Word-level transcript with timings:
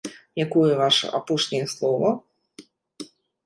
Якое 0.45 0.69
ваша 0.81 1.11
апошняе 1.19 1.61
слова? 1.77 2.09